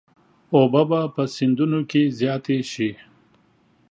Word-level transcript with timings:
اوبه 0.55 0.81
به 0.89 0.99
په 1.15 1.23
سیندونو 1.35 1.79
کې 1.89 2.01
زیاتې 2.19 2.57
شي. 2.71 2.91